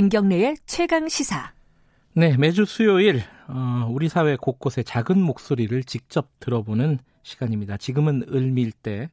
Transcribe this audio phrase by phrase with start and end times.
[0.00, 1.52] 김경래의 최강 시사.
[2.14, 7.76] 네, 매주 수요일 어, 우리 사회 곳곳의 작은 목소리를 직접 들어보는 시간입니다.
[7.76, 9.10] 지금은 을밀 때.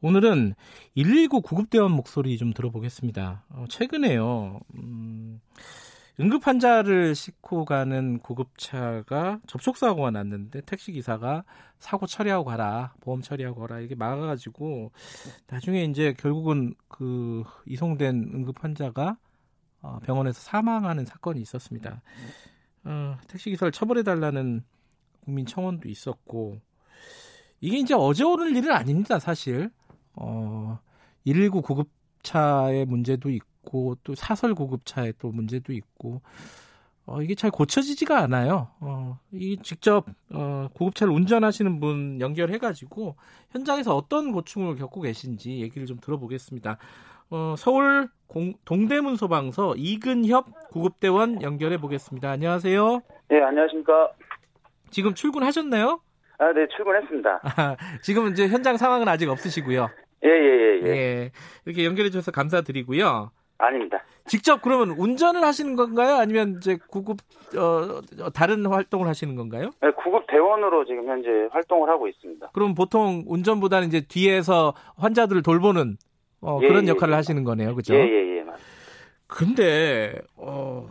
[0.00, 0.54] 오늘은
[0.94, 3.44] 119 구급대원 목소리 좀 들어보겠습니다.
[3.50, 4.60] 어, 최근에요.
[4.76, 5.42] 음,
[6.18, 11.44] 응급 환자를 싣고 가는 구급차가 접촉 사고가 났는데 택시 기사가
[11.78, 14.92] 사고 처리하고 가라, 보험 처리하고 가라 이게 막아가지고
[15.48, 19.25] 나중에 이제 결국은 그 이송된 응급 환자가 어,
[20.04, 22.02] 병원에서 사망하는 사건이 있었습니다.
[22.84, 24.62] 어, 택시 기사를 처벌해 달라는
[25.24, 26.60] 국민 청원도 있었고
[27.60, 29.70] 이게 이제 어제 오늘 일은 아닙니다, 사실.
[30.14, 30.78] 어,
[31.24, 36.22] 119 구급차의 문제도 있고 또 사설 구급차의 또 문제도 있고
[37.06, 38.68] 어, 이게 잘 고쳐지지가 않아요.
[38.80, 43.16] 어, 이 직접 어, 구급차를 운전하시는 분 연결해가지고
[43.50, 46.78] 현장에서 어떤 고충을 겪고 계신지 얘기를 좀 들어보겠습니다.
[47.30, 52.30] 어, 서울 공, 동대문 소방서 이근협 구급대원 연결해 보겠습니다.
[52.30, 53.00] 안녕하세요.
[53.28, 54.12] 네, 안녕하십니까.
[54.90, 56.00] 지금 출근하셨나요?
[56.38, 57.40] 아, 네, 출근했습니다.
[57.56, 59.88] 아, 지금 이제 현장 상황은 아직 없으시고요.
[60.24, 60.88] 예, 예, 예, 예.
[60.88, 61.30] 예.
[61.64, 63.30] 이렇게 연결해 주셔서 감사드리고요.
[63.58, 64.02] 아닙니다.
[64.26, 66.16] 직접 그러면 운전을 하시는 건가요?
[66.16, 67.18] 아니면 이제 구급
[67.56, 69.70] 어, 다른 활동을 하시는 건가요?
[69.80, 72.50] 네, 구급 대원으로 지금 현재 활동을 하고 있습니다.
[72.52, 75.96] 그럼 보통 운전보다는 이제 뒤에서 환자들을 돌보는
[76.40, 77.16] 어, 예, 그런 예, 역할을 예.
[77.16, 77.94] 하시는 거네요, 그죠?
[77.94, 78.76] 예, 예, 예, 맞습니다.
[79.26, 80.88] 근데 어,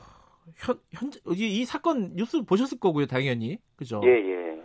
[0.55, 4.01] 현, 현재 이, 이 사건 뉴스 보셨을 거고요, 당연히, 그죠?
[4.03, 4.61] 예, 예.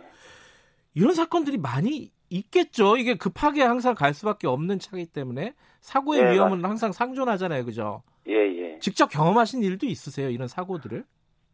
[0.93, 2.97] 이런 사건들이 많이 있겠죠.
[2.97, 8.03] 이게 급하게 항상 갈 수밖에 없는 차기 때문에 사고의 네, 위험은 항상 상존하잖아요, 그죠?
[8.27, 8.79] 예, 예.
[8.79, 11.03] 직접 경험하신 일도 있으세요, 이런 사고들을?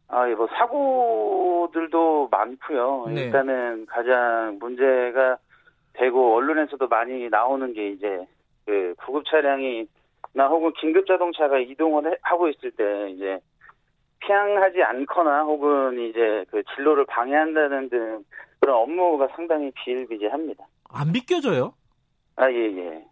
[0.08, 3.06] 아, 예, 뭐, 사고들도 많고요.
[3.08, 3.24] 네.
[3.24, 5.38] 일단은 가장 문제가
[5.92, 8.26] 되고, 언론에서도 많이 나오는 게 이제,
[8.68, 9.86] 그, 구급 차량이,
[10.34, 13.38] 나 혹은 긴급 자동차가 이동을 해- 하고 있을 때, 이제,
[14.20, 18.22] 피항하지 않거나 혹은 이제 그 진로를 방해한다는 등
[18.60, 20.66] 그런 업무가 상당히 비일비재합니다.
[20.90, 21.72] 안 비껴져요?
[22.36, 23.04] 아, 예, 예.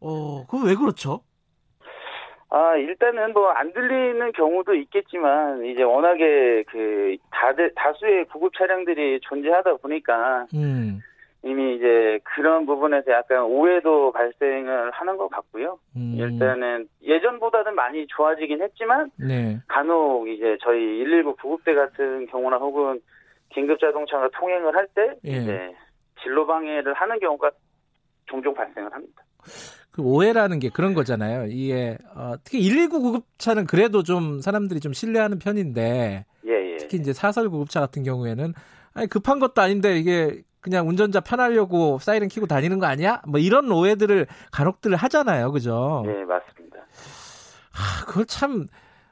[0.00, 1.22] 어, 그럼 왜 그렇죠?
[2.50, 9.76] 아, 일단은 뭐 안 들리는 경우도 있겠지만 이제 워낙에 그 다들 다수의 구급 차량들이 존재하다
[9.78, 11.00] 보니까 음,
[11.44, 15.78] 이미 이제 그런 부분에서 약간 오해도 발생을 하는 것 같고요.
[15.96, 19.60] 음, 일단은 예전보다는 많이 좋아지긴 했지만 네.
[19.68, 23.00] 간혹 이제 저희 119 구급대 같은 경우나 혹은
[23.50, 25.30] 긴급 자동차가 통행을 할때 예.
[25.30, 25.74] 이제
[26.22, 27.50] 진로 방해를 하는 경우가
[28.26, 29.22] 종종 발생을 합니다.
[29.92, 31.46] 그 오해라는 게 그런 거잖아요.
[31.46, 36.76] 이게 어, 특히 119 구급차는 그래도 좀 사람들이 좀 신뢰하는 편인데 예, 예.
[36.76, 38.52] 특히 이제 사설 구급차 같은 경우에는
[38.94, 43.22] 아니 급한 것도 아닌데 이게 그냥 운전자 편하려고 사이렌 켜고 다니는 거 아니야?
[43.26, 45.52] 뭐 이런 오해들을 간혹들 하잖아요.
[45.52, 46.04] 그죠?
[46.06, 46.78] 예, 맞습니다.
[46.78, 48.66] 아, 그걸 참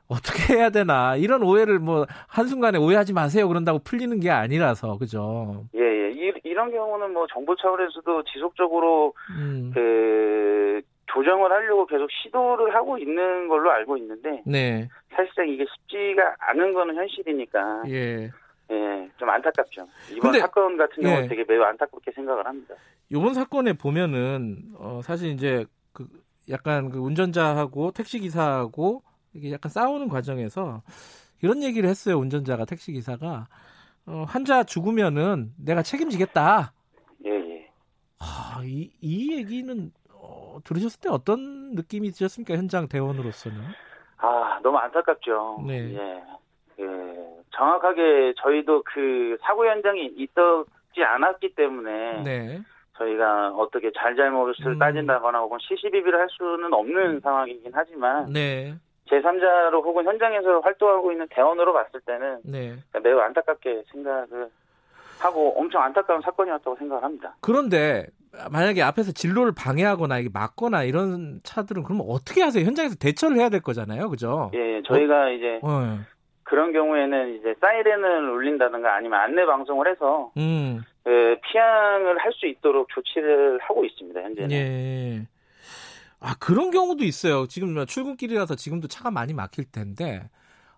[0.08, 1.16] 어떻게 해야 되나.
[1.16, 3.48] 이런 오해를 뭐 한순간에 오해하지 마세요.
[3.48, 4.98] 그런다고 풀리는 게 아니라서.
[4.98, 5.64] 그죠?
[5.74, 6.10] 예, 예.
[6.10, 9.70] 이, 이런 경우는 뭐 정부 차원에서도 지속적으로 음.
[9.74, 14.88] 그 조정을 하려고 계속 시도를 하고 있는 걸로 알고 있는데 네.
[15.14, 18.30] 사실상 이게 쉽지가 않은 거는 현실이니까 예.
[18.70, 19.86] 예, 좀 안타깝죠.
[20.10, 21.20] 이번 근데- 사건 같은 경우 예.
[21.20, 22.74] 는 되게 매우 안타깝게 생각을 합니다.
[23.12, 26.06] 요번 사건에 보면은 어 사실 이제 그
[26.50, 30.82] 약간 그 운전자하고 택시 기사하고 이게 약간 싸우는 과정에서
[31.42, 32.18] 이런 얘기를 했어요.
[32.18, 33.46] 운전자가 택시 기사가
[34.06, 36.72] 어 환자 죽으면은 내가 책임지겠다.
[37.24, 37.70] 예, 예.
[38.18, 42.54] 아, 이, 이 얘기는 어, 들으셨을 때 어떤 느낌이 드셨습니까?
[42.56, 43.58] 현장 대원으로서는.
[44.18, 45.64] 아, 너무 안타깝죠.
[45.66, 45.94] 네.
[45.94, 46.22] 예.
[46.80, 47.25] 예.
[47.56, 52.60] 정확하게 저희도 그 사고 현장이 있었지 않았기 때문에 네.
[52.98, 54.78] 저희가 어떻게 잘잘못을 음.
[54.78, 58.74] 따진다거나 혹은 시시비비를 할 수는 없는 상황이긴 하지만 네.
[59.10, 62.76] 제3자로 혹은 현장에서 활동하고 있는 대원으로 봤을 때는 네.
[63.02, 64.50] 매우 안타깝게 생각을
[65.20, 67.34] 하고 엄청 안타까운 사건이었다고 생각을 합니다.
[67.40, 68.06] 그런데
[68.50, 72.64] 만약에 앞에서 진로를 방해하거나 이게 막거나 이런 차들은 그러면 어떻게 하세요?
[72.64, 74.10] 현장에서 대처를 해야 될 거잖아요.
[74.10, 74.50] 그죠?
[74.54, 75.98] 예, 저희가 이제 어.
[76.48, 80.80] 그런 경우에는 이제 사이렌을 울린다든가 아니면 안내 방송을 해서 음.
[81.02, 84.20] 그 피항을 할 수 있도록 조치를 하고 있습니다.
[84.20, 84.50] 현재는.
[84.52, 85.26] 예.
[86.20, 87.46] 아, 그런 경우도 있어요.
[87.46, 90.28] 지금 뭐 출근길이라서 지금도 차가 많이 막힐 텐데,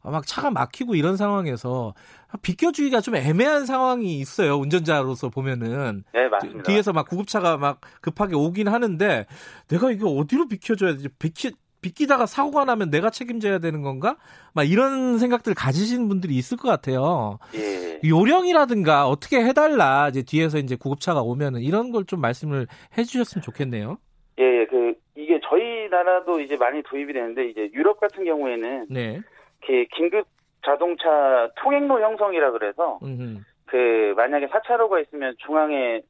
[0.02, 1.94] 아, 막 차가 막히고 이런 상황에서
[2.42, 4.56] 비켜주기가 좀 애매한 상황이 있어요.
[4.56, 6.04] 운전자로서 보면은.
[6.14, 6.62] 네, 맞습니다.
[6.62, 9.26] 뒤에서 막 구급차가 막 급하게 오긴 하는데,
[9.68, 11.08] 내가 이거 어디로 비켜줘야 되지?
[11.18, 14.16] 비키, 비키다가 사고가 나면 내가 책임져야 되는 건가?
[14.54, 17.38] 막 이런 생각들 가지시는 분들이 있을 것 같아요.
[17.54, 18.00] 예.
[18.08, 20.08] 요령이라든가 어떻게 해달라.
[20.08, 22.66] 이제 뒤에서 이제 구급차가 오면은 이런 걸 좀 말씀을
[22.96, 23.98] 해주셨으면 좋겠네요.
[24.38, 29.20] 예, 그 이게 저희 나라도 이제 많이 도입이 되는데 이제 유럽 같은 경우에는 네.
[29.60, 30.26] 이렇게 긴급
[30.64, 33.40] 자동차 통행로 형성이라 그래서 음흠.
[33.66, 36.00] 그 만약에 4차로가 있으면 중앙에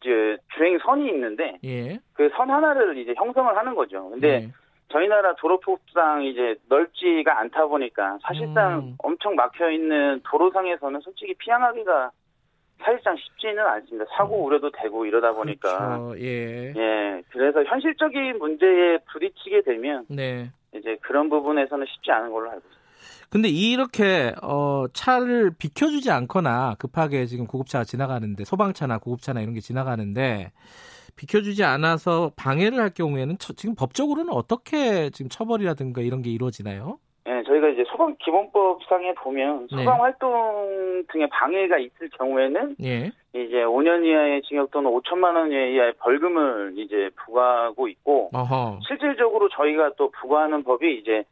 [0.00, 2.00] 이제 주행선이 있는데 예.
[2.14, 4.10] 그선 하나를 이제 형성을 하는 거죠.
[4.10, 4.52] 근데 네.
[4.88, 8.94] 저희 나라 도로폭상 이제 넓지가 않다 보니까 사실상 음.
[8.98, 12.10] 엄청 막혀 있는 도로상에서는 솔직히 피항하기가
[12.78, 14.04] 사실상 쉽지는 않습니다.
[14.16, 16.06] 사고 우려도 되고 이러다 보니까 음.
[16.06, 16.24] 그렇죠.
[16.24, 16.72] 예.
[16.76, 20.50] 예 그래서 현실적인 문제에 부딪히게 되면 네.
[20.74, 22.76] 이제 그런 부분에서는 쉽지 않은 걸로 알고 있습니다.
[23.28, 30.52] 근데 이렇게 어 차를 비켜주지 않거나 급하게 지금 구급차가 지나가는데 소방차나 구급차나 이런 게 지나가는데
[31.16, 36.98] 비켜주지 않아서 방해를 할 경우에는 처- 지금 법적으로는 어떻게 지금 처벌이라든가 이런 게 이루어지나요?
[37.28, 39.78] 예, 저희가 이제 소방 기본법상에 보면 네.
[39.78, 43.10] 소방 활동 등의 방해가 있을 경우에는 예.
[43.34, 48.78] 이제 5년 이하의 징역 또는 5천만 원 이하의 벌금을 이제 부과하고 있고 어허.
[48.86, 51.24] 실질적으로 저희가 또 부과하는 법이 이제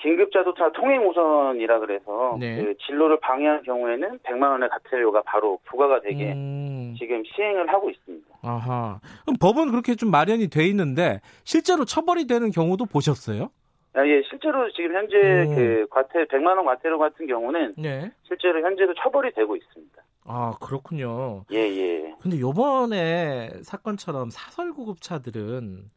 [0.00, 2.62] 긴급자동차 통행우선이라 그래서 네.
[2.62, 6.94] 그 진로를 방해한 경우에는 100만 원의 과태료가 바로 부과가 되게 음.
[6.98, 8.27] 지금 시행을 하고 있습니다.
[8.48, 9.00] 아하.
[9.24, 13.50] 그럼 법은 그렇게 좀 마련이 돼 있는데 실제로 처벌이 되는 경우도 보셨어요?
[13.94, 15.54] 아, 예, 실제로 지금 현재 음.
[15.54, 18.10] 그 과태 100만 원 과태료 같은 경우는 네.
[18.26, 20.02] 실제로 현재도 처벌이 되고 있습니다.
[20.24, 21.44] 아, 그렇군요.
[21.52, 22.14] 예, 예.
[22.20, 25.90] 근데 요번에 사건처럼 사설 구급차들은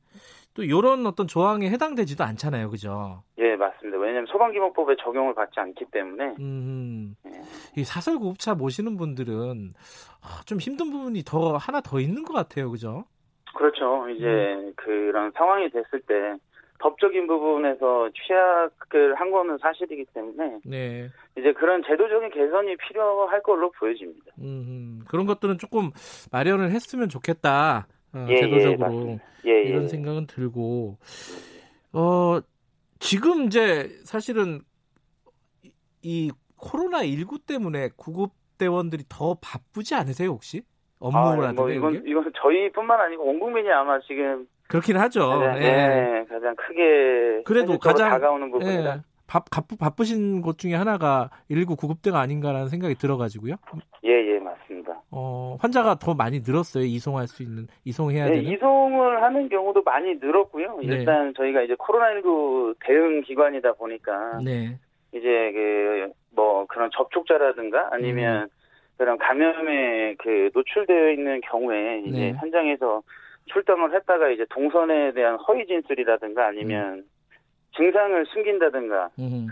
[0.53, 2.69] 또 요런 어떤 조항에 해당되지도 않잖아요.
[2.69, 3.23] 그죠?
[3.37, 3.97] 예, 맞습니다.
[3.97, 7.15] 왜냐하면 소방기본법에 적용을 받지 않기 때문에 음.
[7.25, 7.31] 예.
[7.77, 9.73] 이 사설 구급차 모시는 분들은
[10.21, 12.69] 아, 좀 힘든 부분이 더 하나 더 있는 것 같아요.
[12.69, 13.05] 그죠?
[13.55, 14.09] 그렇죠.
[14.09, 14.73] 이제 음.
[14.75, 16.35] 그런 상황이 됐을 때
[16.81, 21.09] 법적인 부분에서 취약을 한 거는 사실이기 때문에 네.
[21.37, 24.31] 이제 그런 제도적인 개선이 필요할 걸로 보여집니다.
[24.39, 25.91] 음, 그런 것들은 조금
[26.31, 27.87] 마련을 했으면 좋겠다.
[28.13, 28.77] 어, 예, 예, 제도적으로.
[28.77, 29.23] 맞습니다.
[29.45, 29.63] 예, 예.
[29.63, 30.97] 이런 생각은 들고
[31.93, 32.39] 어
[32.99, 34.61] 지금 이제 사실은
[35.63, 35.71] 이-
[36.03, 40.61] 이 코로나 19 때문에 구급 대원들이 더 바쁘지 않으세요 혹시
[40.99, 42.09] 아, 업무라든가 뭐 이런 이건 게?
[42.11, 45.27] 이건 저희뿐만 아니고 온 국민이 아마 지금 그렇긴 하죠.
[45.27, 45.65] 가장, 예.
[45.65, 48.95] 예, 가장 크게 그래도 가장- 다가오는 부분이다.
[48.97, 49.01] 예.
[49.27, 53.55] 바, 바쁘, 바쁘신 곳 중에 하나가 119 구급대가 아닌가라는 생각이 들어가지고요.
[54.05, 54.70] 예, 예, 맞습니다.
[55.11, 56.83] 어, 환자가 더 많이 늘었어요.
[56.85, 58.51] 이송할 수 있는, 이송해야 네, 되는.
[58.51, 60.77] 이송을 하는 경우도 많이 늘었고요.
[60.77, 60.95] 네.
[60.95, 64.77] 일단 저희가 이제 코로나19 대응 기관이다 보니까 네.
[65.13, 68.47] 이제 그 뭐 그런 접촉자라든가 아니면 음.
[68.97, 72.33] 그런 감염에 그 노출되어 있는 경우에 이제 네.
[72.33, 73.01] 현장에서
[73.45, 77.03] 출동을 했다가 이제 동선에 대한 허위 진술이라든가 아니면
[77.75, 79.47] 증상을 숨긴다든가 음.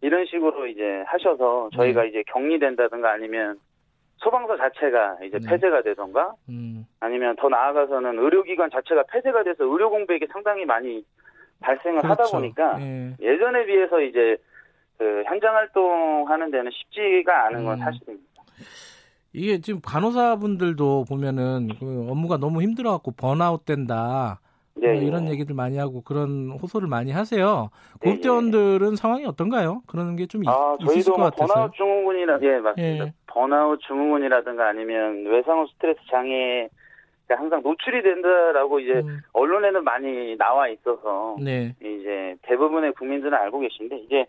[0.00, 3.58] 이런 식으로 이제 하셔서 저희가 이제 격리된다든가 아니면
[4.16, 5.48] 소방서 자체가 이제 네.
[5.48, 6.86] 폐쇄가 되던가 음.
[7.00, 11.04] 아니면 더 나아가서는 의료기관 자체가 폐쇄가 돼서 의료 공백이 상당히 많이
[11.60, 12.36] 발생을 하다 그렇죠.
[12.36, 13.16] 보니까 예.
[13.20, 14.36] 예전에 비해서 이제
[14.98, 17.84] 그 현장 활동하는 데는 쉽지가 않은 건 음.
[17.84, 18.42] 사실입니다.
[19.32, 24.40] 이게 지금 간호사분들도 보면은 그 업무가 너무 힘들어갖고 번아웃 된다
[24.84, 27.70] 네, 뭐 이런 얘기들 많이 하고 그런 호소를 많이 하세요.
[28.02, 29.82] 네, 구급대원들은 상황이 어떤가요?
[29.86, 31.46] 그런 게좀 아, 있을 것 뭐 같아서요.
[31.48, 33.04] 번아웃 증후군이라 예 맞습니다.
[33.06, 33.12] 예.
[33.26, 36.68] 번아웃 증후군이라든가 아니면 외상후 스트레스 장애
[37.26, 43.60] 가 항상 노출이 된다라고 이제 음, 언론에는 많이 나와 있어서 네, 이제 대부분의 국민들은 알고
[43.60, 44.26] 계신데 이제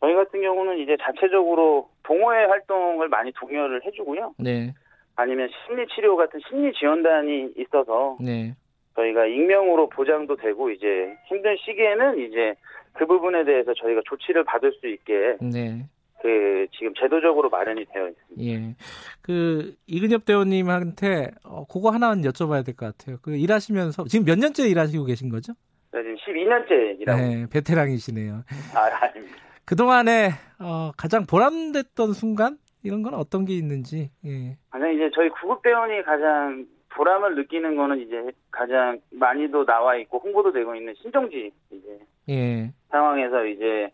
[0.00, 4.34] 저희 같은 경우는 이제 자체적으로 동호회 활동을 많이 독려를 해주고요.
[4.38, 4.74] 네,
[5.14, 8.56] 아니면 심리 치료 같은 심리 지원단이 있어서 네.
[8.96, 12.54] 저희가 익명으로 보장도 되고 이제 힘든 시기에는 이제
[12.92, 15.86] 그 부분에 대해서 저희가 조치를 받을 수 있게 네,
[16.20, 18.44] 그 지금 제도적으로 마련이 되어 있습니다.
[18.44, 18.74] 예.
[19.22, 23.16] 그 이근엽 대원님한테 어, 그거 하나는 여쭤봐야 될 것 같아요.
[23.22, 25.54] 그 일하시면서 지금 몇 년째 일하시고 계신 거죠?
[25.90, 28.42] 제가 지금 12년째 일하고 네, 베테랑이시네요.
[28.74, 29.36] 아, 아닙니다.
[29.64, 30.30] 그 동안에
[30.60, 34.10] 어, 가장 보람됐던 순간 이런 건 어떤 게 있는지.
[34.26, 34.56] 예.
[34.70, 40.52] 아니 이제 저희 구급 대원이 가장 보람을 느끼는 거는 이제 가장 많이도 나와 있고 홍보도
[40.52, 42.72] 되고 있는 신정지 이제 예.
[42.90, 43.90] 상황에서 이제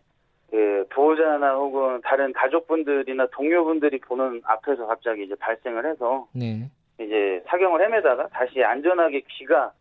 [0.50, 6.70] 그 보호자나 혹은 다른 가족분들이나 동료분들이 보는 앞에서 갑자기 이제 발생을 해서 네.
[7.00, 9.72] 이제 사경을 헤매다가 다시 안전하게 귀가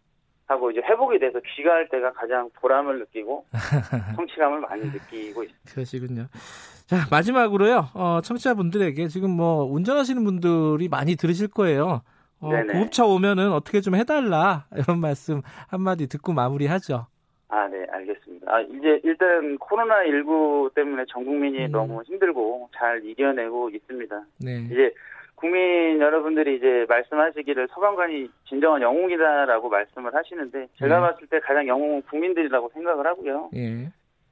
[0.45, 3.45] 하고 이제 회복이 돼서 귀가할 때가 가장 보람을 느끼고
[4.15, 5.71] 성취감을 많이 느끼고 있습니다.
[5.73, 6.27] 그러시군요.
[6.85, 7.89] 자, 마지막으로요.
[7.93, 12.01] 어, 청취자분들에게 지금 뭐 운전하시는 분들이 많이 들으실 거예요.
[12.39, 12.49] 어.
[12.71, 17.07] 구급차 오면은 어떻게 좀 해달라 이런 말씀 한마디 듣고 마무리하죠.
[17.49, 18.53] 아, 네, 알겠습니다.
[18.53, 21.71] 아, 이제 일단 코로나19 때문에 전 국민이 음.
[21.71, 24.21] 너무 힘들고 잘 이겨내고 있습니다.
[24.43, 24.67] 네.
[24.71, 24.93] 이제
[25.35, 31.01] 국민 여러분들이 이제 말씀하시기를 소방관이 진정한 영웅이다라고 말씀을 하시는데 제가 네.
[31.01, 33.51] 봤을 때 가장 영웅은 국민들이라고 생각을 하고요.
[33.55, 33.91] 예.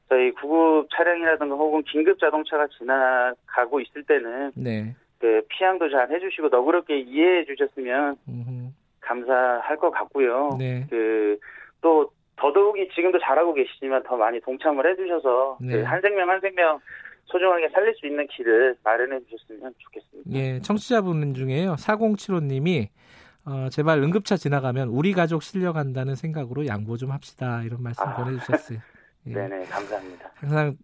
[0.09, 4.95] 저희 구급 차량이라든가 혹은 긴급 자동차가 지나가고 있을 때는 네.
[5.19, 8.69] 그 피항도 잘 해주시고 너그럽게 이해해 주셨으면 음흠.
[9.01, 10.55] 감사할 것 같고요.
[10.59, 10.85] 네.
[10.89, 15.77] 그또 더더욱이 지금도 잘하고 계시지만 더 많이 동참을 해주셔서 네.
[15.77, 16.79] 그 한 생명 한 생명
[17.25, 20.31] 소중하게 살릴 수 있는 길을 마련해 주셨으면 좋겠습니다.
[20.33, 21.73] 예, 청취자분 중에요.
[21.75, 22.87] 4075님이
[23.45, 27.61] 어, 제발 응급차 지나가면 우리 가족 실려간다는 생각으로 양보 좀 합시다.
[27.63, 28.15] 이런 말씀 아.
[28.15, 28.79] 보내주셨어요.
[29.27, 29.33] 예.
[29.33, 30.31] 네네 감사합니다.
[30.35, 30.75] 항상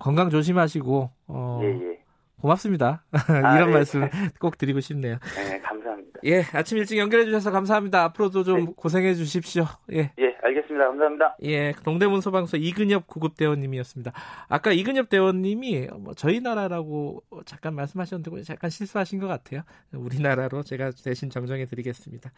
[0.00, 2.01] 건강 조심하시고 어, 예 예.
[2.40, 3.04] 고맙습니다.
[3.12, 3.18] 아,
[3.56, 3.74] 이런 네.
[3.74, 4.08] 말씀
[4.40, 5.18] 꼭 드리고 싶네요.
[5.36, 6.20] 네 감사합니다.
[6.24, 8.02] 예, 아침 일찍 연결해 주셔서 감사합니다.
[8.04, 8.72] 앞으로도 좀 네.
[8.76, 9.64] 고생해 주십시오.
[9.92, 10.12] 예.
[10.18, 10.86] 예 알겠습니다.
[10.86, 11.36] 감사합니다.
[11.42, 14.12] 예, 동대문 소방서 이근엽 구급 대원님이었습니다.
[14.48, 19.62] 아까 이근엽 대원님이 뭐 저희 나라라고 잠깐 말씀하셨는데 잠깐 실수하신 것 같아요.
[19.92, 22.30] 우리나라로 제가 대신 정정해 드리겠습니다.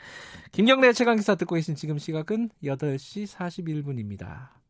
[0.52, 4.63] 김경래 최강 기사 듣고 계신 지금 시각은 8시 41분입니다.